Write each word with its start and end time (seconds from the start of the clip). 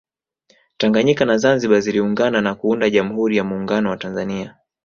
Tanganyika 0.77 1.25
na 1.25 1.37
Zanzibar 1.37 1.81
ziliungana 1.81 2.41
na 2.41 2.55
kuunda 2.55 2.89
Jamhuri 2.89 3.37
ya 3.37 3.43
Muungano 3.43 3.89
wa 3.89 3.97
Tanzania 3.97 4.55